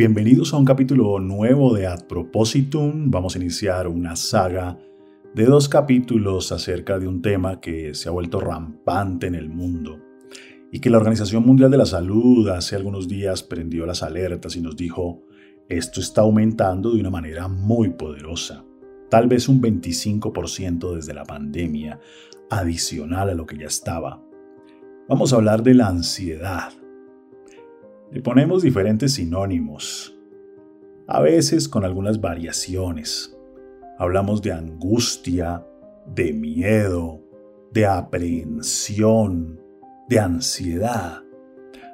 Bienvenidos 0.00 0.54
a 0.54 0.56
un 0.56 0.64
capítulo 0.64 1.20
nuevo 1.20 1.74
de 1.74 1.86
Ad 1.86 2.06
Propositum. 2.06 3.10
Vamos 3.10 3.34
a 3.34 3.38
iniciar 3.38 3.86
una 3.86 4.16
saga 4.16 4.78
de 5.34 5.44
dos 5.44 5.68
capítulos 5.68 6.52
acerca 6.52 6.98
de 6.98 7.06
un 7.06 7.20
tema 7.20 7.60
que 7.60 7.92
se 7.92 8.08
ha 8.08 8.12
vuelto 8.12 8.40
rampante 8.40 9.26
en 9.26 9.34
el 9.34 9.50
mundo 9.50 10.00
y 10.72 10.80
que 10.80 10.88
la 10.88 10.96
Organización 10.96 11.44
Mundial 11.44 11.70
de 11.70 11.76
la 11.76 11.84
Salud 11.84 12.48
hace 12.48 12.76
algunos 12.76 13.08
días 13.08 13.42
prendió 13.42 13.84
las 13.84 14.02
alertas 14.02 14.56
y 14.56 14.62
nos 14.62 14.74
dijo, 14.74 15.20
esto 15.68 16.00
está 16.00 16.22
aumentando 16.22 16.94
de 16.94 17.00
una 17.00 17.10
manera 17.10 17.48
muy 17.48 17.90
poderosa, 17.90 18.64
tal 19.10 19.28
vez 19.28 19.50
un 19.50 19.60
25% 19.60 20.94
desde 20.94 21.12
la 21.12 21.24
pandemia, 21.24 22.00
adicional 22.48 23.28
a 23.28 23.34
lo 23.34 23.44
que 23.44 23.58
ya 23.58 23.66
estaba. 23.66 24.24
Vamos 25.10 25.34
a 25.34 25.36
hablar 25.36 25.62
de 25.62 25.74
la 25.74 25.88
ansiedad 25.88 26.72
le 28.12 28.20
ponemos 28.20 28.62
diferentes 28.62 29.14
sinónimos, 29.14 30.16
a 31.06 31.20
veces 31.20 31.68
con 31.68 31.84
algunas 31.84 32.20
variaciones. 32.20 33.36
Hablamos 33.98 34.42
de 34.42 34.52
angustia, 34.52 35.64
de 36.06 36.32
miedo, 36.32 37.22
de 37.72 37.86
aprehensión, 37.86 39.60
de 40.08 40.18
ansiedad. 40.18 41.22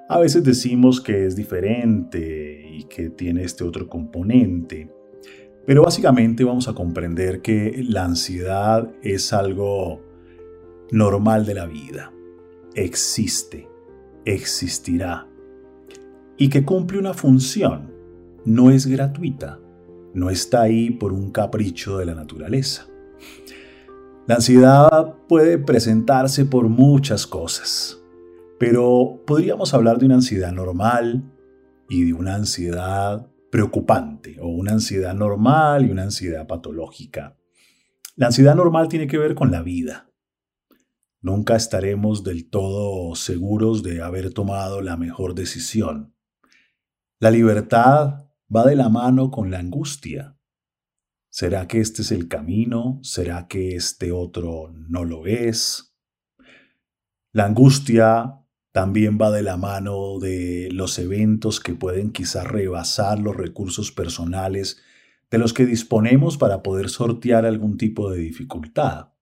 A 0.09 0.19
veces 0.19 0.43
decimos 0.43 1.01
que 1.01 1.27
es 1.27 1.37
diferente 1.37 2.66
y 2.66 2.85
que 2.85 3.10
tiene 3.10 3.43
este 3.43 3.65
otro 3.65 3.87
componente, 3.87 4.91
pero 5.66 5.83
básicamente 5.83 6.45
vamos 6.45 6.69
a 6.69 6.74
comprender 6.74 7.43
que 7.43 7.85
la 7.87 8.05
ansiedad 8.05 8.91
es 9.02 9.33
algo 9.33 10.01
normal 10.91 11.45
de 11.45 11.55
la 11.55 11.66
vida. 11.66 12.12
Existe, 12.74 13.69
existirá 14.24 15.27
y 16.37 16.49
que 16.49 16.65
cumple 16.65 16.99
una 16.99 17.15
función. 17.15 17.93
No 18.45 18.71
es 18.71 18.87
gratuita, 18.87 19.59
no 20.15 20.31
está 20.31 20.63
ahí 20.63 20.91
por 20.91 21.13
un 21.13 21.31
capricho 21.31 21.99
de 21.99 22.07
la 22.07 22.15
naturaleza. 22.15 22.87
La 24.27 24.37
ansiedad 24.37 25.15
puede 25.29 25.59
presentarse 25.59 26.45
por 26.47 26.69
muchas 26.69 27.27
cosas, 27.27 28.01
pero 28.59 29.23
podríamos 29.27 29.73
hablar 29.75 29.99
de 29.99 30.07
una 30.07 30.16
ansiedad 30.16 30.52
normal 30.52 31.33
y 31.88 32.05
de 32.05 32.13
una 32.13 32.35
ansiedad 32.35 33.29
preocupante, 33.51 34.37
o 34.41 34.49
una 34.49 34.73
ansiedad 34.73 35.15
normal 35.15 35.87
y 35.87 35.91
una 35.91 36.03
ansiedad 36.03 36.47
patológica. 36.47 37.37
La 38.16 38.27
ansiedad 38.27 38.57
normal 38.57 38.88
tiene 38.88 39.07
que 39.07 39.19
ver 39.19 39.35
con 39.35 39.51
la 39.51 39.63
vida. 39.63 40.10
Nunca 41.21 41.55
estaremos 41.55 42.25
del 42.25 42.49
todo 42.49 43.15
seguros 43.15 43.82
de 43.82 44.03
haber 44.03 44.32
tomado 44.32 44.80
la 44.80 44.97
mejor 44.97 45.35
decisión. 45.35 46.16
La 47.19 47.31
libertad 47.31 48.27
va 48.55 48.67
de 48.67 48.77
la 48.77 48.91
mano 48.91 49.31
con 49.31 49.51
la 49.51 49.59
angustia. 49.59 50.37
¿Será 51.31 51.67
que 51.67 51.81
este 51.81 52.03
es 52.03 52.13
el 52.13 52.29
camino? 52.29 52.99
¿Será 53.03 53.49
que 53.49 53.75
este 53.75 54.13
otro 54.13 54.71
no 54.75 55.03
lo 55.05 55.27
es? 55.27 55.97
La 57.33 57.47
angustia 57.47 58.43
también 58.71 59.17
va 59.19 59.31
de 59.31 59.43
la 59.43 59.57
mano 59.57 60.19
de 60.19 60.69
los 60.73 60.99
eventos 60.99 61.59
que 61.59 61.75
pueden 61.75 62.13
quizás 62.13 62.47
rebasar 62.47 63.19
los 63.19 63.35
recursos 63.35 63.93
personales 63.93 64.83
de 65.31 65.39
los 65.39 65.55
que 65.55 65.65
disponemos 65.65 66.37
para 66.37 66.62
poder 66.62 66.91
sortear 66.91 67.47
algún 67.47 67.78
tipo 67.78 68.11
de 68.11 68.19
dificultad. 68.19 69.15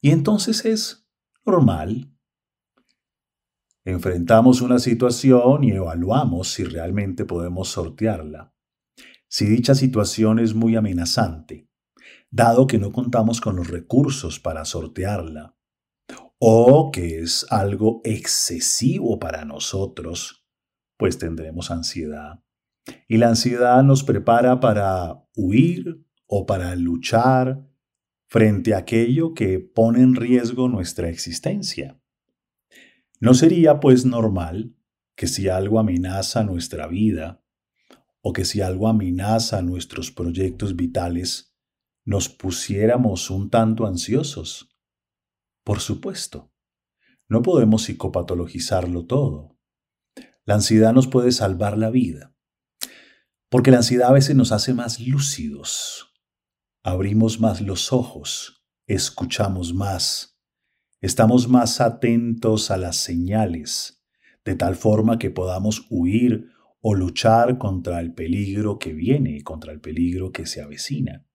Y 0.00 0.12
entonces 0.12 0.64
es 0.64 1.06
normal 1.44 2.10
Enfrentamos 3.84 4.60
una 4.60 4.78
situación 4.78 5.64
y 5.64 5.72
evaluamos 5.72 6.52
si 6.52 6.64
realmente 6.64 7.24
podemos 7.24 7.68
sortearla. 7.68 8.54
Si 9.28 9.46
dicha 9.46 9.74
situación 9.74 10.38
es 10.38 10.54
muy 10.54 10.76
amenazante, 10.76 11.68
dado 12.30 12.66
que 12.66 12.78
no 12.78 12.92
contamos 12.92 13.40
con 13.40 13.56
los 13.56 13.68
recursos 13.68 14.38
para 14.38 14.64
sortearla, 14.64 15.56
o 16.38 16.90
que 16.92 17.20
es 17.20 17.46
algo 17.50 18.00
excesivo 18.04 19.18
para 19.18 19.44
nosotros, 19.44 20.44
pues 20.96 21.18
tendremos 21.18 21.70
ansiedad. 21.70 22.42
Y 23.08 23.18
la 23.18 23.28
ansiedad 23.28 23.82
nos 23.82 24.02
prepara 24.02 24.60
para 24.60 25.24
huir 25.36 26.04
o 26.26 26.46
para 26.46 26.74
luchar 26.76 27.64
frente 28.28 28.74
a 28.74 28.78
aquello 28.78 29.34
que 29.34 29.60
pone 29.60 30.02
en 30.02 30.14
riesgo 30.14 30.68
nuestra 30.68 31.08
existencia. 31.08 32.01
¿No 33.22 33.34
sería 33.34 33.78
pues 33.78 34.04
normal 34.04 34.74
que 35.14 35.28
si 35.28 35.48
algo 35.48 35.78
amenaza 35.78 36.42
nuestra 36.42 36.88
vida 36.88 37.40
o 38.20 38.32
que 38.32 38.44
si 38.44 38.62
algo 38.62 38.88
amenaza 38.88 39.62
nuestros 39.62 40.10
proyectos 40.10 40.74
vitales, 40.74 41.54
nos 42.04 42.28
pusiéramos 42.28 43.30
un 43.30 43.48
tanto 43.48 43.86
ansiosos? 43.86 44.76
Por 45.62 45.78
supuesto, 45.78 46.52
no 47.28 47.42
podemos 47.42 47.84
psicopatologizarlo 47.84 49.06
todo. 49.06 49.56
La 50.44 50.54
ansiedad 50.54 50.92
nos 50.92 51.06
puede 51.06 51.30
salvar 51.30 51.78
la 51.78 51.90
vida, 51.90 52.34
porque 53.48 53.70
la 53.70 53.76
ansiedad 53.76 54.08
a 54.08 54.14
veces 54.14 54.34
nos 54.34 54.50
hace 54.50 54.74
más 54.74 54.98
lúcidos, 54.98 56.12
abrimos 56.82 57.38
más 57.38 57.60
los 57.60 57.92
ojos, 57.92 58.66
escuchamos 58.88 59.74
más, 59.74 60.31
Estamos 61.02 61.48
más 61.48 61.80
atentos 61.80 62.70
a 62.70 62.76
las 62.76 62.96
señales, 62.96 64.04
de 64.44 64.54
tal 64.54 64.76
forma 64.76 65.18
que 65.18 65.30
podamos 65.30 65.84
huir 65.90 66.46
o 66.80 66.94
luchar 66.94 67.58
contra 67.58 67.98
el 67.98 68.14
peligro 68.14 68.78
que 68.78 68.92
viene, 68.92 69.42
contra 69.42 69.72
el 69.72 69.80
peligro 69.80 70.30
que 70.30 70.46
se 70.46 70.62
avecina. 70.62 71.26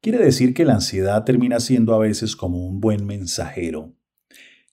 Quiere 0.00 0.18
decir 0.18 0.54
que 0.54 0.64
la 0.64 0.74
ansiedad 0.74 1.24
termina 1.24 1.58
siendo 1.58 1.92
a 1.92 1.98
veces 1.98 2.36
como 2.36 2.68
un 2.68 2.78
buen 2.78 3.04
mensajero, 3.04 3.96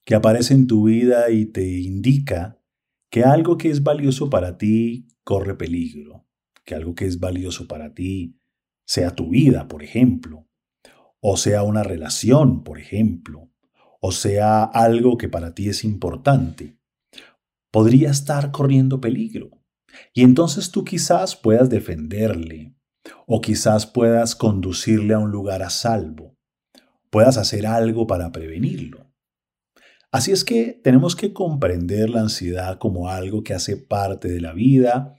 que 0.03 0.13
aparece 0.13 0.53
en 0.53 0.67
tu 0.67 0.83
vida 0.83 1.31
y 1.31 1.47
te 1.47 1.67
indica 1.67 2.61
que 3.09 3.23
algo 3.23 3.57
que 3.57 3.71
es 3.71 3.81
valioso 3.81 4.29
para 4.29 4.59
ti 4.59 5.07
corre 5.23 5.55
peligro, 5.55 6.27
que 6.63 6.75
algo 6.75 6.93
que 6.93 7.07
es 7.07 7.19
valioso 7.19 7.67
para 7.67 7.95
ti 7.95 8.39
sea 8.85 9.15
tu 9.15 9.29
vida, 9.29 9.67
por 9.67 9.81
ejemplo, 9.81 10.47
o 11.21 11.37
sea 11.37 11.63
una 11.63 11.81
relación, 11.81 12.63
por 12.63 12.77
ejemplo, 12.77 13.49
o 14.07 14.11
sea 14.11 14.63
algo 14.65 15.17
que 15.17 15.29
para 15.29 15.55
ti 15.55 15.67
es 15.67 15.83
importante, 15.83 16.77
podría 17.71 18.11
estar 18.11 18.51
corriendo 18.51 19.01
peligro. 19.01 19.49
Y 20.13 20.21
entonces 20.21 20.69
tú 20.69 20.85
quizás 20.85 21.35
puedas 21.35 21.71
defenderle 21.71 22.75
o 23.25 23.41
quizás 23.41 23.87
puedas 23.87 24.35
conducirle 24.35 25.15
a 25.15 25.17
un 25.17 25.31
lugar 25.31 25.63
a 25.63 25.71
salvo, 25.71 26.37
puedas 27.09 27.37
hacer 27.37 27.65
algo 27.65 28.05
para 28.05 28.31
prevenirlo. 28.31 29.11
Así 30.11 30.31
es 30.31 30.45
que 30.45 30.79
tenemos 30.83 31.15
que 31.15 31.33
comprender 31.33 32.11
la 32.11 32.21
ansiedad 32.21 32.77
como 32.77 33.09
algo 33.09 33.43
que 33.43 33.55
hace 33.55 33.75
parte 33.75 34.27
de 34.27 34.39
la 34.39 34.53
vida 34.53 35.15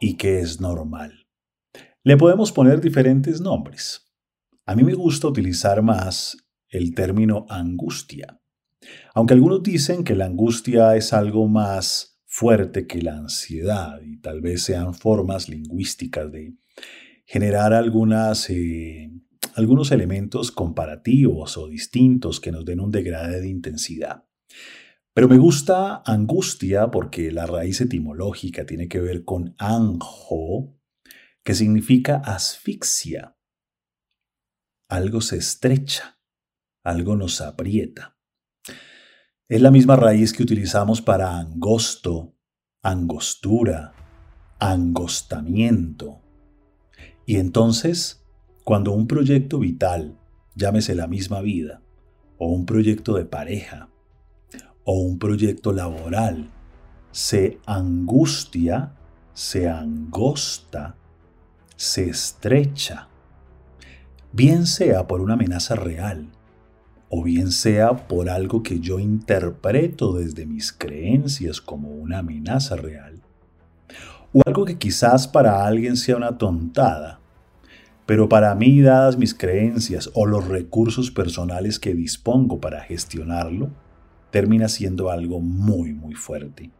y 0.00 0.16
que 0.16 0.38
es 0.38 0.60
normal. 0.60 1.26
Le 2.04 2.16
podemos 2.16 2.52
poner 2.52 2.80
diferentes 2.80 3.40
nombres. 3.40 4.08
A 4.66 4.76
mí 4.76 4.84
me 4.84 4.94
gusta 4.94 5.26
utilizar 5.26 5.82
más 5.82 6.36
el 6.70 6.94
término 6.94 7.46
angustia. 7.48 8.40
Aunque 9.14 9.34
algunos 9.34 9.62
dicen 9.62 10.04
que 10.04 10.14
la 10.14 10.26
angustia 10.26 10.96
es 10.96 11.12
algo 11.12 11.46
más 11.48 12.20
fuerte 12.26 12.86
que 12.86 13.02
la 13.02 13.16
ansiedad 13.16 14.00
y 14.02 14.20
tal 14.20 14.40
vez 14.40 14.62
sean 14.62 14.94
formas 14.94 15.48
lingüísticas 15.48 16.30
de 16.30 16.54
generar 17.26 17.72
eh, 17.72 19.10
algunos 19.54 19.92
elementos 19.92 20.52
comparativos 20.52 21.58
o 21.58 21.68
distintos 21.68 22.40
que 22.40 22.52
nos 22.52 22.64
den 22.64 22.80
un 22.80 22.90
degrade 22.90 23.40
de 23.40 23.48
intensidad. 23.48 24.24
Pero 25.12 25.28
me 25.28 25.38
gusta 25.38 26.02
angustia 26.06 26.90
porque 26.90 27.32
la 27.32 27.46
raíz 27.46 27.80
etimológica 27.80 28.64
tiene 28.64 28.88
que 28.88 29.00
ver 29.00 29.24
con 29.24 29.54
anjo, 29.58 30.78
que 31.42 31.54
significa 31.54 32.18
asfixia. 32.24 33.36
Algo 34.88 35.20
se 35.20 35.36
estrecha, 35.36 36.19
algo 36.82 37.16
nos 37.16 37.40
aprieta. 37.40 38.16
Es 39.48 39.60
la 39.60 39.70
misma 39.70 39.96
raíz 39.96 40.32
que 40.32 40.42
utilizamos 40.42 41.02
para 41.02 41.36
angosto, 41.38 42.36
angostura, 42.82 43.92
angostamiento. 44.58 46.20
Y 47.26 47.36
entonces, 47.36 48.24
cuando 48.64 48.92
un 48.92 49.06
proyecto 49.06 49.58
vital, 49.58 50.18
llámese 50.54 50.94
la 50.94 51.08
misma 51.08 51.40
vida, 51.40 51.82
o 52.38 52.48
un 52.52 52.64
proyecto 52.64 53.14
de 53.14 53.24
pareja, 53.24 53.88
o 54.84 55.00
un 55.00 55.18
proyecto 55.18 55.72
laboral, 55.72 56.50
se 57.10 57.58
angustia, 57.66 58.94
se 59.32 59.68
angosta, 59.68 60.96
se 61.76 62.08
estrecha, 62.08 63.08
bien 64.32 64.66
sea 64.66 65.06
por 65.06 65.20
una 65.20 65.34
amenaza 65.34 65.74
real, 65.74 66.30
o 67.10 67.22
bien 67.22 67.50
sea 67.50 68.06
por 68.08 68.30
algo 68.30 68.62
que 68.62 68.80
yo 68.80 68.98
interpreto 68.98 70.14
desde 70.14 70.46
mis 70.46 70.72
creencias 70.72 71.60
como 71.60 71.90
una 71.90 72.18
amenaza 72.20 72.76
real, 72.76 73.20
o 74.32 74.40
algo 74.46 74.64
que 74.64 74.78
quizás 74.78 75.28
para 75.28 75.66
alguien 75.66 75.96
sea 75.96 76.16
una 76.16 76.38
tontada, 76.38 77.20
pero 78.06 78.28
para 78.28 78.52
mí, 78.56 78.80
dadas 78.80 79.16
mis 79.16 79.34
creencias 79.34 80.10
o 80.14 80.26
los 80.26 80.48
recursos 80.48 81.12
personales 81.12 81.78
que 81.78 81.94
dispongo 81.94 82.60
para 82.60 82.80
gestionarlo, 82.80 83.70
termina 84.32 84.68
siendo 84.68 85.10
algo 85.10 85.40
muy, 85.40 85.92
muy 85.92 86.14
fuerte. 86.14 86.70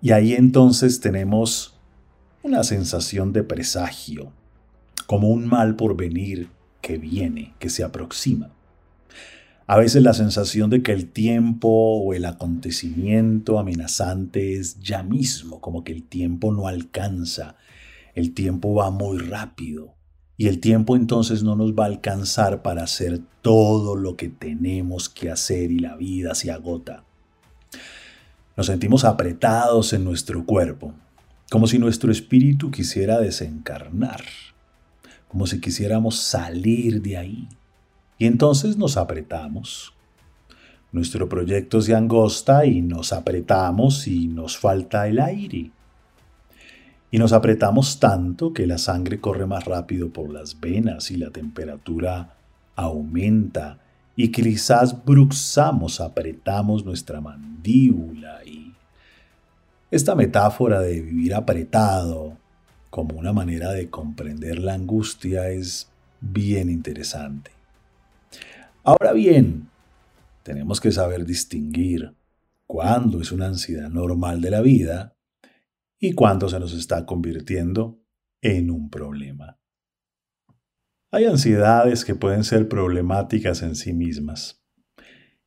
Y 0.00 0.12
ahí 0.12 0.34
entonces 0.34 1.00
tenemos 1.00 1.76
una 2.44 2.62
sensación 2.62 3.32
de 3.32 3.42
presagio, 3.42 4.32
como 5.06 5.30
un 5.30 5.46
mal 5.46 5.74
por 5.74 5.96
venir 5.96 6.48
que 6.80 6.96
viene, 6.96 7.54
que 7.58 7.68
se 7.68 7.82
aproxima. 7.82 8.50
A 9.70 9.76
veces 9.76 10.02
la 10.02 10.14
sensación 10.14 10.68
de 10.68 10.82
que 10.82 10.90
el 10.90 11.06
tiempo 11.06 11.68
o 11.68 12.12
el 12.12 12.24
acontecimiento 12.24 13.56
amenazante 13.56 14.54
es 14.54 14.80
ya 14.80 15.04
mismo, 15.04 15.60
como 15.60 15.84
que 15.84 15.92
el 15.92 16.02
tiempo 16.02 16.52
no 16.52 16.66
alcanza, 16.66 17.54
el 18.16 18.34
tiempo 18.34 18.74
va 18.74 18.90
muy 18.90 19.18
rápido 19.18 19.94
y 20.36 20.48
el 20.48 20.58
tiempo 20.58 20.96
entonces 20.96 21.44
no 21.44 21.54
nos 21.54 21.70
va 21.70 21.84
a 21.84 21.86
alcanzar 21.86 22.62
para 22.62 22.82
hacer 22.82 23.20
todo 23.42 23.94
lo 23.94 24.16
que 24.16 24.28
tenemos 24.28 25.08
que 25.08 25.30
hacer 25.30 25.70
y 25.70 25.78
la 25.78 25.94
vida 25.94 26.34
se 26.34 26.50
agota. 26.50 27.04
Nos 28.56 28.66
sentimos 28.66 29.04
apretados 29.04 29.92
en 29.92 30.02
nuestro 30.02 30.44
cuerpo, 30.44 30.94
como 31.48 31.68
si 31.68 31.78
nuestro 31.78 32.10
espíritu 32.10 32.72
quisiera 32.72 33.20
desencarnar, 33.20 34.24
como 35.28 35.46
si 35.46 35.60
quisiéramos 35.60 36.18
salir 36.18 37.02
de 37.02 37.18
ahí. 37.18 37.48
Y 38.20 38.26
entonces 38.26 38.76
nos 38.76 38.98
apretamos. 38.98 39.94
Nuestro 40.92 41.26
proyecto 41.26 41.80
se 41.80 41.94
angosta 41.94 42.66
y 42.66 42.82
nos 42.82 43.14
apretamos 43.14 44.06
y 44.06 44.28
nos 44.28 44.58
falta 44.58 45.08
el 45.08 45.20
aire. 45.20 45.70
Y 47.10 47.18
nos 47.18 47.32
apretamos 47.32 47.98
tanto 47.98 48.52
que 48.52 48.66
la 48.66 48.76
sangre 48.76 49.20
corre 49.20 49.46
más 49.46 49.64
rápido 49.64 50.10
por 50.10 50.30
las 50.30 50.60
venas 50.60 51.10
y 51.10 51.16
la 51.16 51.30
temperatura 51.30 52.34
aumenta 52.76 53.78
y 54.16 54.28
quizás 54.30 55.02
bruxamos, 55.02 55.98
apretamos 56.02 56.84
nuestra 56.84 57.22
mandíbula 57.22 58.44
y 58.44 58.74
esta 59.90 60.14
metáfora 60.14 60.82
de 60.82 61.00
vivir 61.00 61.34
apretado 61.34 62.36
como 62.90 63.18
una 63.18 63.32
manera 63.32 63.72
de 63.72 63.88
comprender 63.88 64.58
la 64.58 64.74
angustia 64.74 65.48
es 65.48 65.88
bien 66.20 66.68
interesante. 66.68 67.59
Ahora 68.82 69.12
bien, 69.12 69.68
tenemos 70.42 70.80
que 70.80 70.90
saber 70.90 71.26
distinguir 71.26 72.14
cuándo 72.66 73.20
es 73.20 73.30
una 73.30 73.46
ansiedad 73.46 73.90
normal 73.90 74.40
de 74.40 74.50
la 74.50 74.62
vida 74.62 75.16
y 75.98 76.12
cuándo 76.12 76.48
se 76.48 76.58
nos 76.58 76.72
está 76.72 77.04
convirtiendo 77.04 78.00
en 78.40 78.70
un 78.70 78.88
problema. 78.88 79.58
Hay 81.10 81.26
ansiedades 81.26 82.06
que 82.06 82.14
pueden 82.14 82.42
ser 82.42 82.68
problemáticas 82.68 83.62
en 83.62 83.74
sí 83.74 83.92
mismas 83.92 84.64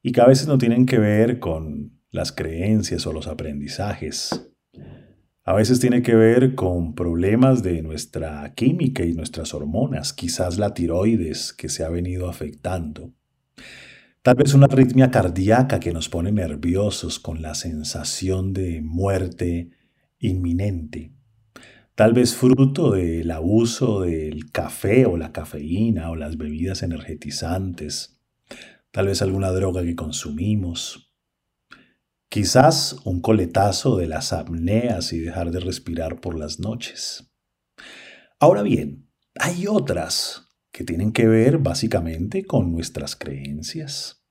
y 0.03 0.11
que 0.11 0.21
a 0.21 0.27
veces 0.27 0.47
no 0.47 0.59
tienen 0.59 0.85
que 0.85 0.99
ver 0.99 1.39
con 1.39 1.99
las 2.11 2.31
creencias 2.31 3.07
o 3.07 3.13
los 3.13 3.25
aprendizajes. 3.25 4.51
A 5.43 5.53
veces 5.53 5.79
tiene 5.79 6.03
que 6.03 6.13
ver 6.13 6.53
con 6.53 6.93
problemas 6.93 7.63
de 7.63 7.81
nuestra 7.81 8.53
química 8.53 9.03
y 9.03 9.13
nuestras 9.13 9.55
hormonas, 9.55 10.13
quizás 10.13 10.59
la 10.59 10.75
tiroides 10.75 11.51
que 11.51 11.69
se 11.69 11.83
ha 11.83 11.89
venido 11.89 12.29
afectando 12.29 13.13
Tal 14.23 14.35
vez 14.35 14.53
una 14.53 14.67
arritmia 14.67 15.11
cardíaca 15.11 15.81
que 15.81 15.91
nos 15.91 16.07
pone 16.07 16.31
nerviosos 16.31 17.19
con 17.19 17.41
la 17.41 17.55
sensación 17.55 18.53
de 18.53 18.81
muerte 18.81 19.71
inminente. 20.17 21.11
Tal 21.93 22.13
vez 22.13 22.33
fruto 22.33 22.91
del 22.91 23.29
abuso 23.31 23.99
del 23.99 24.49
café 24.49 25.05
o 25.07 25.17
la 25.17 25.33
cafeína 25.33 26.09
o 26.09 26.15
las 26.15 26.37
bebidas 26.37 26.83
energetizantes. 26.83 28.17
Tal 28.91 29.07
vez 29.07 29.21
alguna 29.21 29.51
droga 29.51 29.83
que 29.83 29.97
consumimos. 29.97 31.13
Quizás 32.29 32.95
un 33.03 33.19
coletazo 33.19 33.97
de 33.97 34.07
las 34.07 34.31
apneas 34.31 35.11
y 35.11 35.19
dejar 35.19 35.51
de 35.51 35.59
respirar 35.59 36.21
por 36.21 36.39
las 36.39 36.61
noches. 36.61 37.29
Ahora 38.39 38.61
bien, 38.61 39.09
hay 39.35 39.67
otras 39.67 40.47
que 40.73 40.83
tienen 40.83 41.13
que 41.13 41.27
ver 41.27 41.59
básicamente 41.59 42.43
con 42.45 42.73
nuestras 42.73 43.15
creencias, 43.15 44.25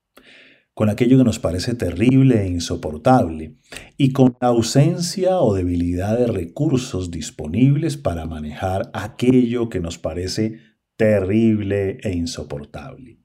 con 0.75 0.91
aquello 0.91 1.17
que 1.17 1.25
nos 1.25 1.39
parece 1.39 1.75
terrible 1.75 2.43
e 2.43 2.49
insoportable, 2.49 3.57
y 3.97 4.13
con 4.13 4.37
la 4.41 4.49
ausencia 4.49 5.39
o 5.39 5.55
debilidad 5.55 6.19
de 6.19 6.27
recursos 6.27 7.11
disponibles 7.13 7.97
para 7.97 8.27
manejar 8.27 8.91
aquello 8.93 9.69
que 9.69 9.81
nos 9.81 9.99
parece 9.99 10.59
terrible 10.97 11.99
e 12.03 12.13
insoportable. 12.13 13.21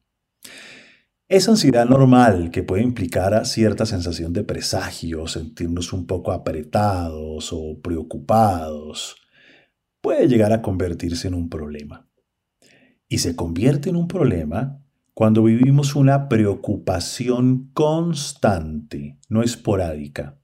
Esa 1.27 1.51
ansiedad 1.51 1.85
normal 1.85 2.51
que 2.51 2.63
puede 2.63 2.83
implicar 2.83 3.33
a 3.33 3.45
cierta 3.45 3.85
sensación 3.85 4.31
de 4.31 4.43
presagio, 4.43 5.27
sentirnos 5.27 5.91
un 5.91 6.05
poco 6.05 6.31
apretados 6.31 7.49
o 7.51 7.81
preocupados, 7.81 9.15
puede 10.01 10.27
llegar 10.27 10.53
a 10.53 10.61
convertirse 10.61 11.27
en 11.27 11.33
un 11.33 11.49
problema 11.49 12.06
y 13.07 13.19
se 13.19 13.35
convierte 13.35 13.89
en 13.89 13.95
un 13.95 14.07
problema 14.07 14.81
cuando 15.13 15.43
vivimos 15.43 15.95
una 15.95 16.29
preocupación 16.29 17.71
constante, 17.73 19.17
no 19.29 19.41
esporádica, 19.41 20.39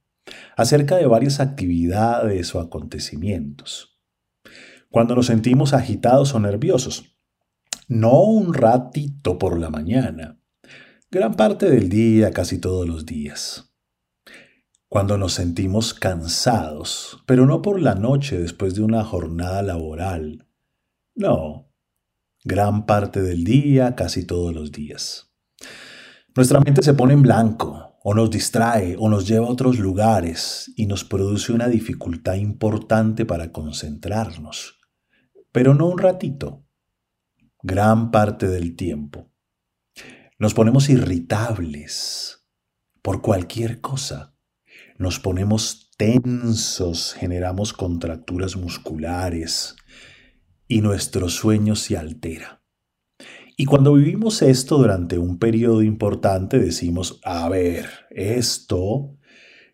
acerca 0.57 0.95
de 0.95 1.05
varias 1.05 1.39
actividades 1.39 2.55
o 2.55 2.59
acontecimientos. 2.59 3.99
Cuando 4.89 5.15
nos 5.15 5.27
sentimos 5.27 5.73
agitados 5.73 6.33
o 6.33 6.39
nerviosos, 6.39 7.17
no 7.87 8.21
un 8.23 8.53
ratito 8.53 9.37
por 9.37 9.59
la 9.59 9.69
mañana, 9.69 10.39
gran 11.11 11.35
parte 11.35 11.69
del 11.69 11.89
día, 11.89 12.31
casi 12.31 12.57
todos 12.57 12.87
los 12.87 13.05
días. 13.05 13.75
Cuando 14.87 15.17
nos 15.17 15.33
sentimos 15.33 15.93
cansados, 15.93 17.23
pero 17.27 17.45
no 17.45 17.61
por 17.61 17.79
la 17.79 17.93
noche 17.95 18.39
después 18.39 18.73
de 18.75 18.81
una 18.81 19.03
jornada 19.03 19.61
laboral, 19.61 20.47
no, 21.15 21.72
gran 22.43 22.85
parte 22.85 23.21
del 23.21 23.43
día, 23.43 23.95
casi 23.95 24.25
todos 24.25 24.53
los 24.53 24.71
días. 24.71 25.31
Nuestra 26.35 26.59
mente 26.59 26.81
se 26.81 26.93
pone 26.93 27.13
en 27.13 27.21
blanco, 27.21 27.99
o 28.03 28.13
nos 28.13 28.29
distrae, 28.29 28.95
o 28.97 29.07
nos 29.09 29.27
lleva 29.27 29.47
a 29.47 29.51
otros 29.51 29.79
lugares 29.79 30.71
y 30.75 30.87
nos 30.87 31.03
produce 31.03 31.53
una 31.53 31.67
dificultad 31.67 32.35
importante 32.35 33.25
para 33.25 33.51
concentrarnos. 33.51 34.79
Pero 35.51 35.73
no 35.73 35.87
un 35.87 35.99
ratito, 35.99 36.65
gran 37.61 38.11
parte 38.11 38.47
del 38.47 38.75
tiempo. 38.75 39.31
Nos 40.39 40.53
ponemos 40.53 40.89
irritables 40.89 42.45
por 43.01 43.21
cualquier 43.21 43.79
cosa. 43.79 44.35
Nos 44.97 45.19
ponemos 45.19 45.91
tensos, 45.97 47.13
generamos 47.13 47.71
contracturas 47.71 48.55
musculares, 48.57 49.75
y 50.67 50.81
nuestro 50.81 51.29
sueño 51.29 51.75
se 51.75 51.97
altera. 51.97 52.63
Y 53.55 53.65
cuando 53.65 53.93
vivimos 53.93 54.41
esto 54.41 54.77
durante 54.77 55.17
un 55.17 55.37
periodo 55.37 55.83
importante 55.83 56.57
decimos, 56.59 57.19
a 57.23 57.47
ver, 57.49 57.87
esto 58.09 59.17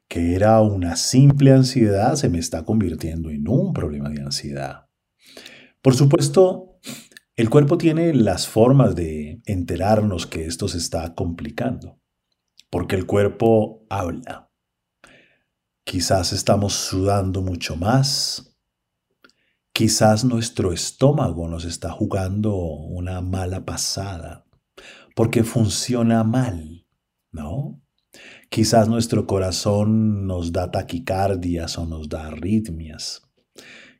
que 0.10 0.36
era 0.36 0.60
una 0.62 0.96
simple 0.96 1.54
ansiedad 1.54 2.16
se 2.16 2.30
me 2.30 2.40
está 2.40 2.66
convirtiendo 2.66 3.30
en 3.30 3.48
un 3.48 3.74
problema 3.74 4.10
de 4.10 4.22
ansiedad. 4.22 4.88
Por 5.82 5.96
supuesto, 5.96 6.80
el 7.36 7.50
cuerpo 7.50 7.78
tiene 7.78 8.14
las 8.14 8.48
formas 8.48 8.96
de 8.96 9.42
enterarnos 9.46 10.26
que 10.26 10.46
esto 10.46 10.68
se 10.68 10.80
está 10.80 11.14
complicando, 11.14 12.02
porque 12.70 12.96
el 12.98 13.06
cuerpo 13.06 13.86
habla. 13.90 14.52
Quizás 15.86 16.34
estamos 16.34 16.74
sudando 16.74 17.42
mucho 17.42 17.78
más, 17.78 18.49
Quizás 19.74 20.26
nuestro 20.26 20.74
estómago 20.74 21.48
nos 21.48 21.66
está 21.66 21.92
jugando 21.92 22.56
una 22.56 23.22
mala 23.22 23.66
pasada 23.66 24.46
porque 25.16 25.44
funciona 25.44 26.24
mal, 26.24 26.86
¿no? 27.32 27.82
Quizás 28.50 28.90
nuestro 28.90 29.28
corazón 29.28 30.26
nos 30.28 30.52
da 30.52 30.72
taquicardias 30.72 31.78
o 31.78 31.86
nos 31.86 32.10
da 32.10 32.28
arritmias. 32.28 33.22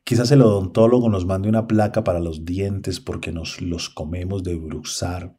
Quizás 0.04 0.30
el 0.32 0.42
odontólogo 0.42 1.08
nos 1.08 1.26
mande 1.26 1.48
una 1.48 1.66
placa 1.66 2.02
para 2.02 2.20
los 2.20 2.44
dientes 2.44 3.00
porque 3.00 3.32
nos 3.32 3.60
los 3.60 3.90
comemos 3.90 4.42
de 4.42 4.56
bruxar. 4.56 5.36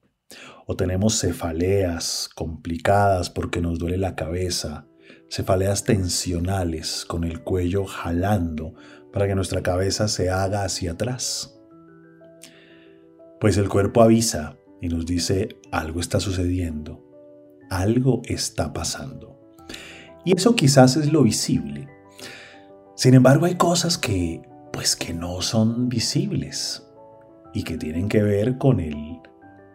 O 0.66 0.76
tenemos 0.76 1.20
cefaleas 1.20 2.30
complicadas 2.34 3.30
porque 3.30 3.60
nos 3.60 3.80
duele 3.80 3.98
la 3.98 4.16
cabeza. 4.16 4.88
Cefaleas 5.30 5.84
tensionales 5.84 7.06
con 7.06 7.24
el 7.24 7.42
cuello 7.42 7.86
jalando 7.86 8.76
para 9.12 9.28
que 9.28 9.36
nuestra 9.36 9.62
cabeza 9.62 10.08
se 10.08 10.30
haga 10.30 10.64
hacia 10.64 10.92
atrás. 10.92 11.60
Pues 13.40 13.58
el 13.58 13.70
cuerpo 13.70 14.02
avisa 14.02 14.58
y 14.82 14.88
nos 14.88 15.06
dice 15.06 15.50
algo 15.72 16.00
está 16.00 16.20
sucediendo, 16.20 17.04
algo 17.70 18.22
está 18.26 18.74
pasando. 18.74 19.40
Y 20.24 20.36
eso 20.36 20.56
quizás 20.56 20.98
es 20.98 21.12
lo 21.12 21.24
visible. 21.24 21.88
Sin 22.96 23.16
embargo, 23.16 23.46
hay 23.46 23.56
cosas 23.56 23.98
que, 23.98 24.42
pues 24.72 24.96
que 24.96 25.14
no 25.14 25.42
son 25.42 25.90
visibles 25.90 26.88
y 27.54 27.64
que 27.64 27.78
tienen 27.78 28.08
que 28.08 28.22
ver 28.22 28.58
con 28.58 28.80
el 28.80 29.20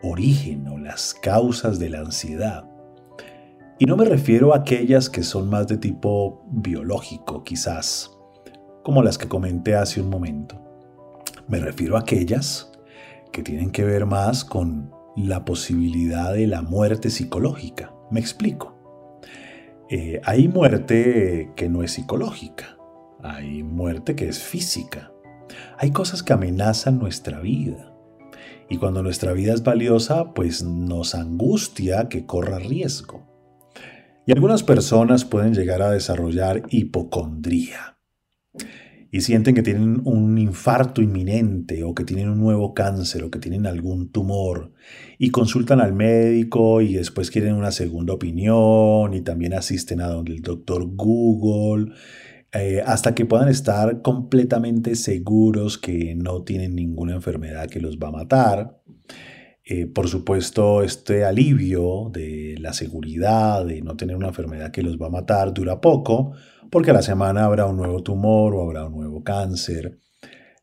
origen 0.03 0.69
o 0.69 0.79
las 0.79 1.15
causas 1.15 1.79
de 1.79 1.91
la 1.91 2.01
ansiedad. 2.01 2.65
Y 3.79 3.87
no 3.87 3.97
me 3.97 4.05
refiero 4.05 4.55
a 4.55 4.59
aquellas 4.59 5.11
que 5.11 5.23
son 5.23 5.51
más 5.51 5.67
de 5.67 5.77
tipo 5.77 6.45
biológico, 6.51 7.45
quizás, 7.45 8.16
como 8.87 9.03
las 9.03 9.19
que 9.19 9.27
comenté 9.27 9.75
hace 9.75 10.01
un 10.01 10.09
momento. 10.09 10.63
Me 11.49 11.59
refiero 11.59 11.97
a 11.97 12.03
aquellas 12.03 12.71
que 13.33 13.43
tienen 13.43 13.73
que 13.73 13.83
ver 13.83 14.07
más 14.07 14.45
con 14.45 14.93
la 15.17 15.45
posibilidad 15.45 16.33
de 16.33 16.47
la 16.47 16.63
muerte 16.63 17.11
psicológica. 17.11 17.93
Me 18.13 18.21
explico. 18.21 18.77
Eh, 19.91 20.21
hay 20.25 20.47
muerte 20.47 21.51
que 21.57 21.69
no 21.69 21.83
es 21.83 21.95
psicológica, 21.95 22.79
hay 23.25 23.65
muerte 23.65 24.15
que 24.15 24.29
es 24.29 24.39
física. 24.39 25.11
Hay 25.79 25.91
cosas 25.91 26.23
que 26.23 26.35
amenazan 26.35 27.01
nuestra 27.01 27.41
vida. 27.41 27.93
Y 28.71 28.77
cuando 28.77 29.03
nuestra 29.03 29.33
vida 29.33 29.53
es 29.53 29.65
valiosa, 29.65 30.33
pues 30.33 30.63
nos 30.63 31.17
angustia 31.17 32.09
que 32.09 32.25
corra 32.25 32.61
riesgo. 32.61 33.27
Y 34.27 34.31
algunas 34.31 34.63
personas 34.63 35.25
pueden 35.25 35.55
llegar 35.55 35.83
a 35.83 35.91
desarrollar 35.91 36.63
hipocondría 36.71 37.96
y 39.11 39.21
sienten 39.21 39.55
que 39.55 39.63
tienen 39.63 40.03
un 40.05 40.37
infarto 40.37 41.01
inminente 41.01 41.85
o 41.85 41.95
que 41.95 42.05
tienen 42.05 42.29
un 42.29 42.41
nuevo 42.41 42.75
cáncer 42.75 43.25
o 43.25 43.31
que 43.31 43.39
tienen 43.39 43.67
algún 43.67 44.11
tumor 44.11 44.73
y 45.19 45.31
consultan 45.31 45.81
al 45.81 45.95
médico 45.95 46.81
y 46.81 46.95
después 46.95 47.31
quieren 47.31 47.55
una 47.55 47.71
segunda 47.71 48.15
opinión 48.15 49.15
y 49.15 49.21
también 49.23 49.55
asisten 49.55 50.01
a 50.01 50.09
donde 50.09 50.33
el 50.33 50.43
doctor 50.43 50.85
Google 50.87 51.93
eh, 52.53 52.83
hasta 52.85 53.15
que 53.15 53.27
puedan 53.27 53.49
estar 53.49 54.03
completamente 54.03 54.95
seguros 54.95 55.79
que 55.79 56.15
no 56.15 56.43
tienen 56.43 56.75
ninguna 56.75 57.15
enfermedad 57.15 57.69
que 57.69 57.81
los 57.81 57.99
va 57.99 58.09
a 58.09 58.13
matar. 58.13 58.81
Eh, 59.69 59.89
por 59.89 60.07
supuesto, 60.07 60.85
este 60.85 61.25
alivio 61.25 62.09
de 62.13 62.55
la 62.61 62.73
seguridad 62.73 63.67
de 63.67 63.83
no 63.83 63.97
tener 63.97 64.15
una 64.15 64.29
enfermedad 64.29 64.71
que 64.71 64.85
los 64.85 64.97
va 64.97 65.09
a 65.09 65.11
matar 65.11 65.53
dura 65.53 65.81
poco, 65.81 66.35
porque 66.71 66.93
a 66.93 66.95
la 66.95 67.03
semana 67.03 67.47
habrá 67.47 67.67
un 67.67 67.77
nuevo 67.77 68.01
tumor 68.01 68.55
o 68.55 68.63
habrá 68.63 68.87
un 68.87 68.95
nuevo 68.95 69.25
cáncer. 69.25 69.99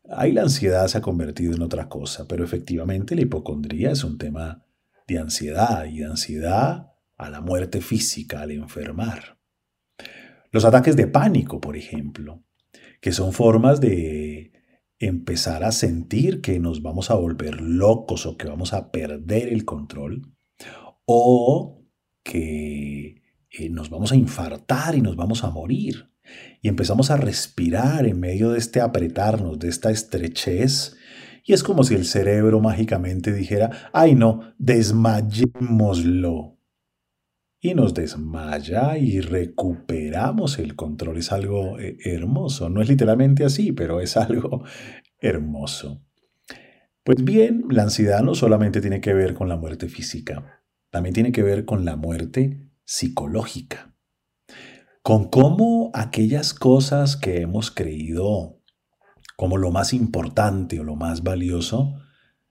Ahí 0.08 0.32
la 0.32 0.40
ansiedad 0.40 0.86
se 0.88 0.96
ha 0.96 1.02
convertido 1.02 1.54
en 1.54 1.60
otra 1.60 1.86
cosa, 1.90 2.26
pero 2.26 2.44
efectivamente 2.44 3.14
la 3.14 3.20
hipocondría 3.20 3.90
es 3.90 4.04
un 4.04 4.16
tema 4.16 4.64
de 5.06 5.18
ansiedad 5.18 5.84
y 5.84 5.98
de 5.98 6.06
ansiedad 6.06 6.86
a 7.18 7.28
la 7.28 7.42
muerte 7.42 7.82
física, 7.82 8.40
al 8.40 8.52
enfermar. 8.52 9.38
Los 10.50 10.64
ataques 10.64 10.96
de 10.96 11.08
pánico, 11.08 11.60
por 11.60 11.76
ejemplo, 11.76 12.42
que 13.02 13.12
son 13.12 13.34
formas 13.34 13.82
de 13.82 14.23
empezar 15.06 15.64
a 15.64 15.72
sentir 15.72 16.40
que 16.40 16.58
nos 16.58 16.82
vamos 16.82 17.10
a 17.10 17.14
volver 17.14 17.60
locos 17.60 18.26
o 18.26 18.36
que 18.36 18.46
vamos 18.46 18.72
a 18.72 18.90
perder 18.90 19.48
el 19.48 19.64
control, 19.64 20.22
o 21.04 21.82
que 22.22 23.22
eh, 23.50 23.68
nos 23.70 23.90
vamos 23.90 24.12
a 24.12 24.16
infartar 24.16 24.94
y 24.94 25.00
nos 25.00 25.16
vamos 25.16 25.44
a 25.44 25.50
morir. 25.50 26.10
Y 26.62 26.68
empezamos 26.68 27.10
a 27.10 27.18
respirar 27.18 28.06
en 28.06 28.18
medio 28.18 28.50
de 28.50 28.58
este 28.58 28.80
apretarnos, 28.80 29.58
de 29.58 29.68
esta 29.68 29.90
estrechez, 29.90 30.96
y 31.44 31.52
es 31.52 31.62
como 31.62 31.84
si 31.84 31.94
el 31.94 32.06
cerebro 32.06 32.60
mágicamente 32.60 33.30
dijera, 33.32 33.90
ay 33.92 34.14
no, 34.14 34.54
desmayémoslo 34.58 36.54
y 37.64 37.72
nos 37.72 37.94
desmaya 37.94 38.98
y 38.98 39.22
recuperamos 39.22 40.58
el 40.58 40.76
control. 40.76 41.16
Es 41.16 41.32
algo 41.32 41.78
eh, 41.78 41.96
hermoso. 42.04 42.68
No 42.68 42.82
es 42.82 42.90
literalmente 42.90 43.42
así, 43.42 43.72
pero 43.72 44.02
es 44.02 44.18
algo 44.18 44.64
hermoso. 45.18 46.02
Pues 47.02 47.24
bien, 47.24 47.64
la 47.70 47.84
ansiedad 47.84 48.20
no 48.22 48.34
solamente 48.34 48.82
tiene 48.82 49.00
que 49.00 49.14
ver 49.14 49.32
con 49.32 49.48
la 49.48 49.56
muerte 49.56 49.88
física, 49.88 50.62
también 50.90 51.14
tiene 51.14 51.32
que 51.32 51.42
ver 51.42 51.64
con 51.64 51.86
la 51.86 51.96
muerte 51.96 52.68
psicológica. 52.84 53.94
Con 55.02 55.30
cómo 55.30 55.90
aquellas 55.94 56.52
cosas 56.52 57.16
que 57.16 57.40
hemos 57.40 57.70
creído 57.70 58.60
como 59.38 59.56
lo 59.56 59.70
más 59.70 59.94
importante 59.94 60.80
o 60.80 60.84
lo 60.84 60.96
más 60.96 61.22
valioso 61.22 61.94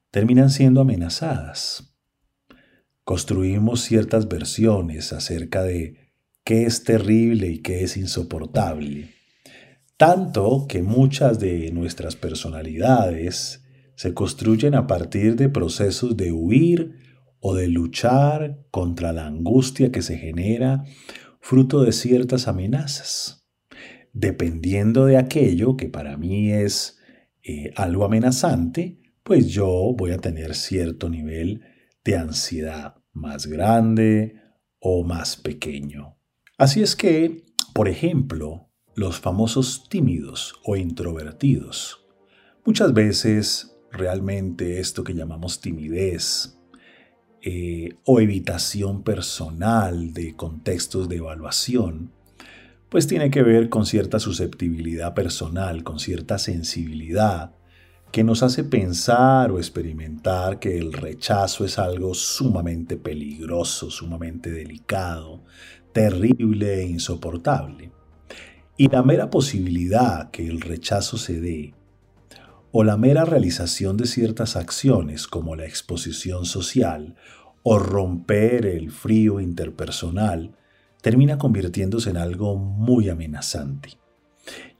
terminan 0.09 0.49
siendo 0.49 0.81
amenazadas 0.81 1.92
construimos 3.03 3.81
ciertas 3.81 4.27
versiones 4.27 5.13
acerca 5.13 5.63
de 5.63 6.11
qué 6.43 6.65
es 6.65 6.83
terrible 6.83 7.47
y 7.47 7.59
qué 7.59 7.83
es 7.83 7.97
insoportable. 7.97 9.11
Tanto 9.97 10.65
que 10.67 10.81
muchas 10.81 11.39
de 11.39 11.71
nuestras 11.71 12.15
personalidades 12.15 13.63
se 13.95 14.13
construyen 14.13 14.75
a 14.75 14.87
partir 14.87 15.35
de 15.35 15.49
procesos 15.49 16.17
de 16.17 16.31
huir 16.31 16.95
o 17.39 17.55
de 17.55 17.67
luchar 17.67 18.65
contra 18.71 19.13
la 19.13 19.27
angustia 19.27 19.91
que 19.91 20.01
se 20.01 20.17
genera 20.17 20.83
fruto 21.39 21.83
de 21.83 21.91
ciertas 21.91 22.47
amenazas. 22.47 23.45
Dependiendo 24.13 25.05
de 25.05 25.17
aquello 25.17 25.75
que 25.75 25.89
para 25.89 26.17
mí 26.17 26.51
es 26.51 26.99
eh, 27.43 27.71
algo 27.75 28.05
amenazante, 28.05 28.99
pues 29.23 29.47
yo 29.47 29.93
voy 29.97 30.11
a 30.11 30.17
tener 30.17 30.55
cierto 30.55 31.09
nivel 31.09 31.61
de 32.03 32.17
ansiedad 32.17 32.95
más 33.13 33.47
grande 33.47 34.41
o 34.79 35.03
más 35.03 35.37
pequeño. 35.37 36.17
Así 36.57 36.81
es 36.81 36.95
que, 36.95 37.43
por 37.73 37.87
ejemplo, 37.87 38.69
los 38.95 39.19
famosos 39.19 39.87
tímidos 39.89 40.55
o 40.63 40.75
introvertidos. 40.75 42.05
Muchas 42.65 42.93
veces 42.93 43.75
realmente 43.91 44.79
esto 44.79 45.03
que 45.03 45.13
llamamos 45.13 45.61
timidez 45.61 46.57
eh, 47.41 47.95
o 48.05 48.19
evitación 48.19 49.03
personal 49.03 50.13
de 50.13 50.35
contextos 50.35 51.09
de 51.09 51.17
evaluación, 51.17 52.11
pues 52.89 53.07
tiene 53.07 53.31
que 53.31 53.41
ver 53.43 53.69
con 53.69 53.85
cierta 53.85 54.19
susceptibilidad 54.19 55.13
personal, 55.13 55.83
con 55.83 55.99
cierta 55.99 56.37
sensibilidad 56.37 57.55
que 58.13 58.23
nos 58.23 58.43
hace 58.43 58.63
pensar 58.63 59.49
o 59.49 59.57
experimentar 59.57 60.59
que 60.59 60.77
el 60.77 60.93
rechazo 60.93 61.65
es 61.65 61.79
algo 61.79 62.13
sumamente 62.13 62.95
peligroso, 62.95 63.89
sumamente 63.89 64.51
delicado, 64.51 65.41
terrible 65.93 66.81
e 66.81 66.85
insoportable. 66.85 67.91
Y 68.77 68.89
la 68.89 69.01
mera 69.01 69.31
posibilidad 69.31 70.29
que 70.29 70.45
el 70.45 70.61
rechazo 70.61 71.17
se 71.17 71.41
dé, 71.41 71.73
o 72.71 72.83
la 72.83 72.97
mera 72.97 73.25
realización 73.25 73.97
de 73.97 74.05
ciertas 74.05 74.57
acciones 74.57 75.25
como 75.25 75.55
la 75.55 75.65
exposición 75.65 76.45
social 76.45 77.15
o 77.63 77.79
romper 77.79 78.67
el 78.67 78.91
frío 78.91 79.39
interpersonal, 79.39 80.55
termina 81.01 81.39
convirtiéndose 81.39 82.11
en 82.11 82.17
algo 82.17 82.57
muy 82.57 83.09
amenazante. 83.09 84.02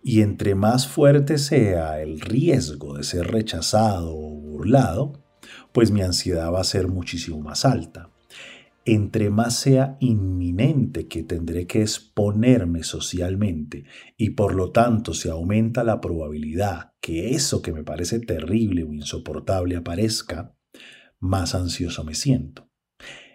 Y 0.01 0.21
entre 0.21 0.55
más 0.55 0.87
fuerte 0.87 1.37
sea 1.37 2.01
el 2.01 2.19
riesgo 2.19 2.97
de 2.97 3.03
ser 3.03 3.27
rechazado 3.27 4.15
o 4.15 4.35
burlado, 4.35 5.23
pues 5.71 5.91
mi 5.91 6.01
ansiedad 6.01 6.51
va 6.51 6.61
a 6.61 6.65
ser 6.65 6.87
muchísimo 6.87 7.39
más 7.41 7.65
alta. 7.65 8.09
Entre 8.85 9.29
más 9.29 9.55
sea 9.55 9.95
inminente 10.01 11.07
que 11.07 11.23
tendré 11.23 11.67
que 11.67 11.81
exponerme 11.81 12.83
socialmente 12.83 13.85
y 14.17 14.31
por 14.31 14.55
lo 14.55 14.71
tanto 14.71 15.13
se 15.13 15.29
aumenta 15.29 15.85
la 15.85 16.01
probabilidad 16.01 16.91
que 16.99 17.31
eso 17.33 17.61
que 17.61 17.71
me 17.71 17.83
parece 17.83 18.19
terrible 18.19 18.83
o 18.83 18.93
insoportable 18.93 19.77
aparezca, 19.77 20.53
más 21.19 21.55
ansioso 21.55 22.03
me 22.03 22.13
siento. 22.13 22.72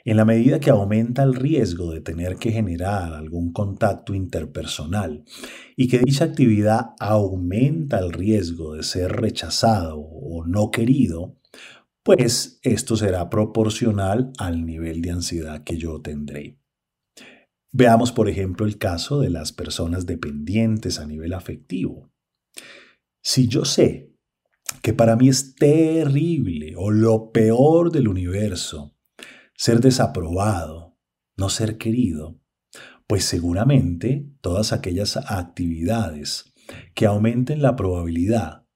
En 0.08 0.16
la 0.16 0.24
medida 0.24 0.58
que 0.58 0.70
aumenta 0.70 1.22
el 1.22 1.34
riesgo 1.34 1.92
de 1.92 2.00
tener 2.00 2.36
que 2.36 2.50
generar 2.50 3.12
algún 3.12 3.52
contacto 3.52 4.14
interpersonal 4.14 5.22
y 5.76 5.86
que 5.86 5.98
dicha 5.98 6.24
actividad 6.24 6.92
aumenta 6.98 7.98
el 7.98 8.14
riesgo 8.14 8.72
de 8.72 8.84
ser 8.84 9.12
rechazado 9.12 9.98
o 9.98 10.46
no 10.46 10.70
querido, 10.70 11.36
pues 12.02 12.58
esto 12.62 12.96
será 12.96 13.28
proporcional 13.28 14.32
al 14.38 14.64
nivel 14.64 15.02
de 15.02 15.10
ansiedad 15.10 15.62
que 15.62 15.76
yo 15.76 16.00
tendré. 16.00 16.58
Veamos, 17.70 18.10
por 18.10 18.30
ejemplo, 18.30 18.64
el 18.64 18.78
caso 18.78 19.20
de 19.20 19.28
las 19.28 19.52
personas 19.52 20.06
dependientes 20.06 21.00
a 21.00 21.06
nivel 21.06 21.34
afectivo. 21.34 22.10
Si 23.22 23.46
yo 23.46 23.66
sé 23.66 24.14
que 24.80 24.94
para 24.94 25.16
mí 25.16 25.28
es 25.28 25.54
terrible 25.54 26.72
o 26.78 26.90
lo 26.90 27.30
peor 27.30 27.92
del 27.92 28.08
universo 28.08 28.94
ser 29.58 29.80
desaprobado, 29.80 30.96
no 31.36 31.48
ser 31.48 31.78
querido, 31.78 32.40
pues 33.08 33.24
seguramente 33.24 34.30
todas 34.40 34.72
aquellas 34.72 35.16
actividades 35.16 36.54
que 36.94 37.06
aumenten 37.06 37.60
la 37.60 37.74
probabilidad 37.74 38.66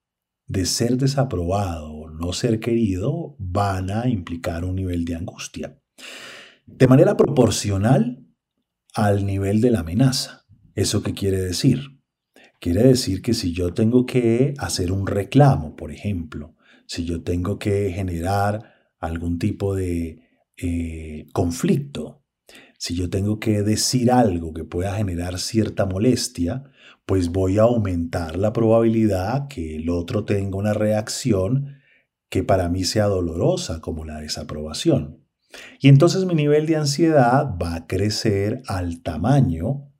de 0.49 0.67
ser 0.67 0.97
desaprobado 0.97 1.93
o 1.93 2.11
no 2.11 2.33
ser 2.33 2.59
querido 2.59 3.37
van 3.39 3.91
a 3.91 4.09
implicar 4.09 4.65
un 4.65 4.75
nivel 4.75 5.05
de 5.05 5.15
angustia. 5.15 5.81
De 6.67 6.89
manera 6.89 7.17
proporcional 7.17 8.27
al 8.93 9.25
nivel 9.25 9.61
de 9.61 9.71
la 9.71 9.81
amenaza. 9.81 10.45
¿Eso 10.75 11.03
qué 11.03 11.15
quiere 11.15 11.41
decir? 11.41 12.01
Quiere 12.61 12.83
decir 12.83 13.23
que 13.23 13.35
si 13.35 13.53
yo 13.53 13.73
tengo 13.73 14.05
que 14.05 14.55
hacer 14.59 14.91
un 14.91 15.07
reclamo, 15.07 15.77
por 15.77 15.93
ejemplo, 15.93 16.57
si 16.87 17.05
yo 17.05 17.23
tengo 17.23 17.59
que 17.59 17.93
generar 17.93 18.73
algún 18.99 19.39
tipo 19.39 19.75
de 19.75 20.32
eh, 20.62 21.26
conflicto, 21.33 22.23
si 22.78 22.95
yo 22.95 23.11
tengo 23.11 23.38
que 23.38 23.62
decir 23.62 24.11
algo 24.11 24.52
que 24.52 24.64
pueda 24.64 24.97
generar 24.97 25.38
cierta 25.38 25.87
molestia, 25.87 26.64
pues 27.07 27.31
voy 27.31 27.59
a 27.59 27.62
aumentar 27.62 28.38
la 28.38 28.52
probabilidad 28.52 29.49
que 29.49 29.76
el 29.76 29.90
otro 29.90 30.25
tenga 30.25 30.57
una 30.57 30.73
reacción 30.73 31.76
que 32.28 32.42
para 32.42 32.69
mí 32.69 32.85
sea 32.85 33.07
dolorosa, 33.07 33.81
como 33.81 34.04
la 34.04 34.21
desaprobación. 34.21 35.23
Y 35.81 35.88
entonces 35.88 36.25
mi 36.25 36.35
nivel 36.35 36.66
de 36.66 36.76
ansiedad 36.76 37.47
va 37.61 37.75
a 37.75 37.87
crecer 37.87 38.62
al 38.66 39.02
tamaño 39.02 39.92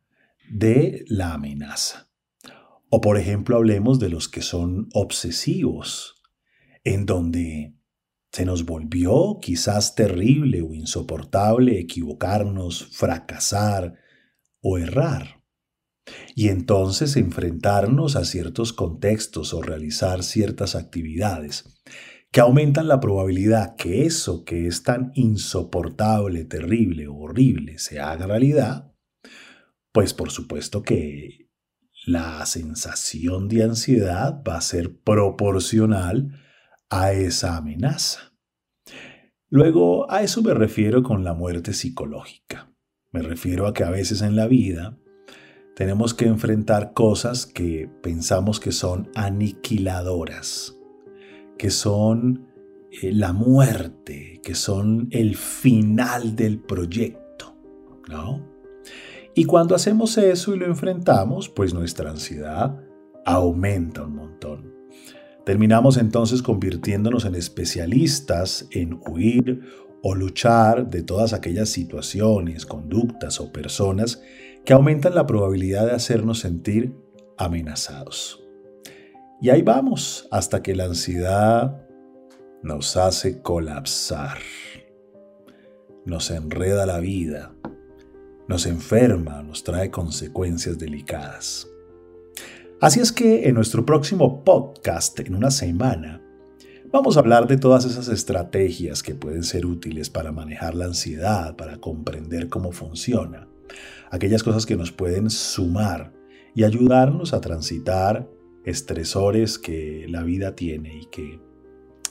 de 0.51 1.05
la 1.09 1.35
amenaza. 1.35 2.09
O 2.89 3.01
por 3.01 3.19
ejemplo 3.19 3.57
hablemos 3.57 3.99
de 3.99 4.09
los 4.09 4.29
que 4.29 4.43
son 4.43 4.89
obsesivos, 4.93 6.23
en 6.85 7.07
donde 7.07 7.75
se 8.33 8.47
nos 8.47 8.65
volvió 8.65 9.39
quizás 9.41 9.95
terrible 9.95 10.63
o 10.63 10.73
insoportable 10.73 11.79
equivocarnos, 11.79 12.89
fracasar 12.97 13.95
o 14.63 14.79
errar. 14.79 15.43
Y 16.35 16.49
entonces 16.49 17.17
enfrentarnos 17.17 18.17
a 18.17 18.25
ciertos 18.25 18.73
contextos 18.73 19.53
o 19.53 19.63
realizar 19.63 20.23
ciertas 20.23 20.75
actividades 20.75 21.65
que 22.33 22.41
aumentan 22.41 22.89
la 22.89 22.99
probabilidad 22.99 23.77
que 23.77 24.07
eso 24.07 24.45
que 24.45 24.67
es 24.67 24.83
tan 24.83 25.13
insoportable, 25.15 26.47
terrible 26.47 27.07
o 27.07 27.17
horrible 27.17 27.79
se 27.79 28.01
haga 28.01 28.27
realidad, 28.27 28.95
pues 29.93 30.15
por 30.15 30.31
supuesto 30.31 30.83
que 30.83 31.51
la 32.07 32.45
sensación 32.47 33.49
de 33.49 33.65
ansiedad 33.65 34.43
va 34.49 34.57
a 34.57 34.63
ser 34.63 34.99
proporcional 35.03 36.41
a 36.93 37.13
esa 37.13 37.57
amenaza. 37.57 38.35
Luego, 39.49 40.11
a 40.13 40.23
eso 40.23 40.43
me 40.43 40.53
refiero 40.53 41.03
con 41.03 41.25
la 41.25 41.33
muerte 41.33 41.73
psicológica. 41.73 42.71
Me 43.13 43.23
refiero 43.23 43.67
a 43.67 43.73
que 43.73 43.83
a 43.83 43.91
veces 43.91 44.21
en 44.21 44.37
la 44.37 44.47
vida 44.47 44.99
tenemos 45.75 46.13
que 46.13 46.27
enfrentar 46.27 46.93
cosas 46.93 47.47
que 47.47 47.91
pensamos 48.03 48.61
que 48.61 48.73
son 48.73 49.11
aniquiladoras, 49.15 50.79
que 51.57 51.71
son 51.71 52.47
eh, 52.91 53.11
la 53.11 53.33
muerte, 53.33 54.41
que 54.45 54.55
son 54.55 55.09
el 55.13 55.37
final 55.37 56.37
del 56.37 56.61
proyecto, 56.61 57.57
¿no? 58.07 58.47
Y 59.35 59.45
cuando 59.45 59.75
hacemos 59.75 60.19
eso 60.19 60.55
y 60.55 60.59
lo 60.59 60.67
enfrentamos, 60.67 61.49
pues 61.49 61.73
nuestra 61.73 62.11
ansiedad 62.11 62.79
aumenta 63.25 64.03
un 64.05 64.15
montón. 64.15 64.82
Terminamos 65.45 65.97
entonces 65.97 66.41
convirtiéndonos 66.41 67.25
en 67.25 67.35
especialistas 67.35 68.69
en 68.71 69.01
huir 69.09 69.61
o 70.03 70.15
luchar 70.15 70.89
de 70.89 71.03
todas 71.03 71.33
aquellas 71.33 71.69
situaciones, 71.69 72.67
conductas 72.67 73.41
o 73.41 73.53
personas 73.53 74.23
que 74.65 74.73
aumentan 74.73 75.15
la 75.15 75.27
probabilidad 75.27 75.87
de 75.87 75.93
hacernos 75.93 76.41
sentir 76.41 76.95
amenazados. 77.37 78.43
Y 79.41 79.51
ahí 79.51 79.63
vamos 79.63 80.29
hasta 80.31 80.63
que 80.63 80.77
la 80.77 80.85
ansiedad 80.85 81.85
nos 82.63 82.97
hace 82.97 83.43
colapsar, 83.43 84.39
nos 86.05 86.31
enreda 86.31 86.87
la 86.87 87.01
vida, 87.01 87.53
nos 88.47 88.67
enferma, 88.67 89.43
nos 89.43 89.65
trae 89.65 89.91
consecuencias 89.91 90.79
delicadas. 90.79 91.72
Así 92.83 92.99
es 92.99 93.13
que 93.13 93.49
en 93.49 93.55
nuestro 93.55 93.87
próximo 93.87 94.43
podcast, 94.43 95.21
en 95.21 95.37
una 95.37 95.53
semana, 95.53 96.21
vamos 96.93 97.17
a 97.17 97.21
hablar 97.21 97.47
de 97.47 97.57
todas 97.57 97.85
esas 97.85 98.09
estrategias 98.09 99.05
que 99.05 99.15
pueden 99.15 99.45
ser 99.45 99.67
útiles 99.67 100.11
para 100.11 100.33
manejar 100.33 100.75
la 100.75 100.87
ansiedad, 100.87 101.55
para 101.55 101.77
comprender 101.77 102.49
cómo 102.49 102.73
funciona, 102.73 103.47
aquellas 104.11 104.43
cosas 104.43 104.67
que 104.67 104.75
nos 104.75 104.91
pueden 104.91 105.31
sumar 105.31 106.13
y 106.57 106.65
ayudarnos 106.65 107.35
a 107.35 107.41
transitar 107.41 108.29
estresores 108.65 109.61
que 109.61 110.07
la 110.09 110.25
vida 110.25 110.57
tiene 110.57 111.03
y 111.03 111.07
que 111.07 111.41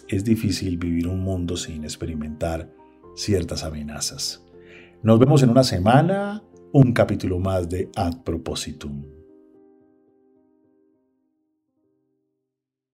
es 0.08 0.24
difícil 0.24 0.78
vivir 0.78 1.10
un 1.10 1.20
mundo 1.20 1.58
sin 1.58 1.84
experimentar 1.84 2.74
ciertas 3.18 3.66
amenazas. 3.66 4.46
Nos 5.04 5.20
vemos 5.20 5.44
en 5.44 5.50
una 5.50 5.66
semana, 5.66 6.46
un 6.72 6.94
capítulo 6.94 7.40
más 7.40 7.68
de 7.68 7.90
Ad 7.94 8.24
Propositum. 8.24 9.21